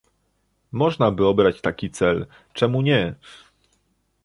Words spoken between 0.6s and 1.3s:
Można by